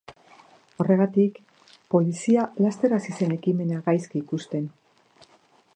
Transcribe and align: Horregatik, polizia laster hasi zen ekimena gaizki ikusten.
Horregatik, 0.83 1.35
polizia 1.95 2.47
laster 2.67 2.97
hasi 2.99 3.15
zen 3.19 3.35
ekimena 3.37 3.83
gaizki 3.91 4.23
ikusten. 4.27 4.69